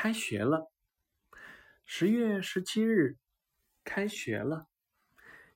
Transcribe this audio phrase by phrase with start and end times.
[0.00, 0.70] 开学了。
[1.84, 3.16] 十月十七日，
[3.82, 4.68] 开学了。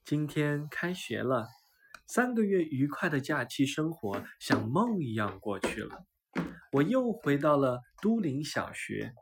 [0.04, 1.46] 今天开学了，
[2.08, 6.04] 三个月愉快的假期生活像梦一样过去了。
[6.72, 9.14] 我又回到了都灵小学。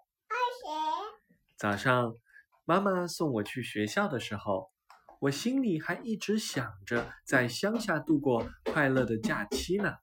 [1.58, 2.14] 早上，
[2.64, 4.72] 妈妈送我去学校的时候，
[5.21, 9.96] 我心里还一直想着在乡下度过快乐的假期呢。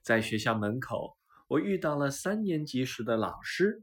[0.00, 1.18] 在学校门口，
[1.48, 3.82] 我遇到了三年级时的老师，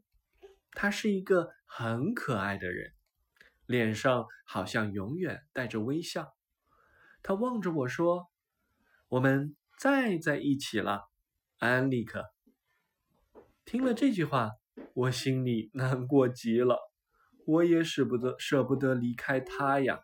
[0.73, 2.93] 他是一个很可爱的人，
[3.65, 6.35] 脸上好像永远带着微笑。
[7.21, 8.29] 他望着我说
[9.09, 11.09] ：“我们再在一起了，
[11.59, 12.33] 安利克。”
[13.65, 14.51] 听了这句话。
[14.95, 16.91] 我心里难过极了，
[17.45, 20.01] 我也舍不得舍不得离开他呀。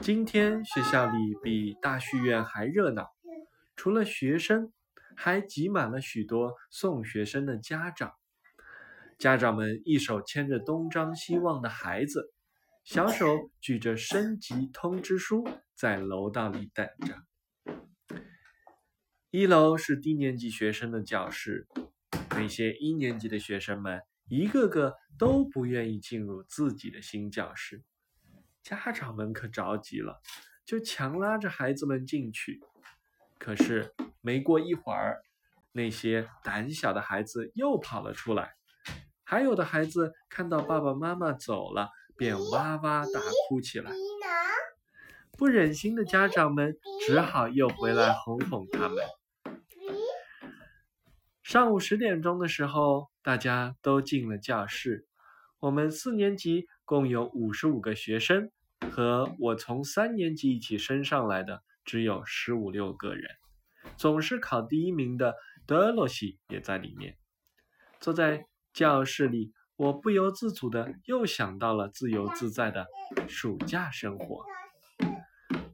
[0.00, 3.12] 今天学校里比大剧院还热闹，
[3.76, 4.72] 除了学生，
[5.16, 8.14] 还挤满了许多送学生的家长。
[9.18, 12.32] 家长们一手牵着东张西望的孩子，
[12.84, 17.76] 小手举着升级通知书，在楼道里等着。
[19.30, 21.66] 一楼是低年级学生的教室。
[22.30, 27.82] 那些一年级的学生们一个个都不愿意进入自己的新教室，
[28.62, 30.20] 家长们可着急了，
[30.64, 32.60] 就强拉着孩子们进去。
[33.38, 35.22] 可是没过一会儿，
[35.72, 38.54] 那些胆小的孩子又跑了出来，
[39.34, 43.90] 还有的孩子看到爸爸妈妈走了，便哇哇大哭起来。
[45.36, 49.04] 不忍心的家长们只好又回来哄哄他们。
[51.42, 55.04] 上午十点钟的时候，大家都进了教室。
[55.58, 58.52] 我们四年级共有五十五个学生，
[58.92, 63.28] 和我从三年级一起升上来的只有十五六个人。
[63.96, 65.34] 总是考第一名的
[65.66, 67.18] 德罗西也在里面。
[67.98, 72.88] 坐在教室里，我不由自主的又想到了自由自在的
[73.28, 74.44] 暑假生活。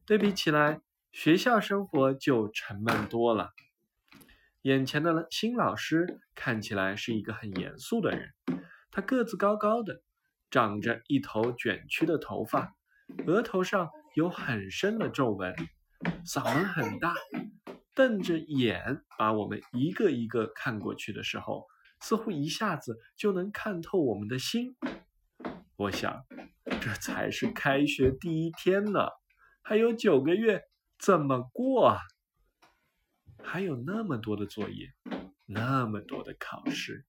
[0.05, 3.53] 对比起来，学校生活就沉闷多了。
[4.63, 8.35] 眼前的新老师看起来是一个很严肃的人，
[8.91, 10.03] 他个子高高的，
[10.51, 12.75] 长着一头卷曲的头发，
[13.27, 15.55] 额头上有很深的皱纹，
[16.27, 17.15] 嗓门很大，
[17.95, 21.67] 瞪着眼把我们一个一个看过去的时候，
[22.01, 24.77] 似乎一下子就能看透我们的心。
[25.77, 26.25] 我想，
[26.81, 29.09] 这才是开学第一天呢，
[29.63, 30.63] 还有九个月，
[30.99, 31.99] 怎么过啊？
[33.43, 34.93] 还有那么多的作业，
[35.47, 37.07] 那么多的考试。